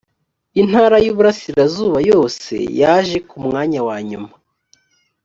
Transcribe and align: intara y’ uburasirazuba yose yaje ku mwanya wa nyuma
intara 0.61 0.95
y’ 1.05 1.09
uburasirazuba 1.11 1.99
yose 2.11 2.53
yaje 2.81 3.17
ku 3.29 3.35
mwanya 3.45 3.79
wa 3.87 3.97
nyuma 4.09 4.31